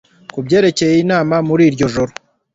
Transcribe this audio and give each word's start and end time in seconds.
kubyerekeye 0.33 0.95
inama 1.03 1.35
muri 1.47 1.63
iryo 1.69 1.87
joro 1.95 2.11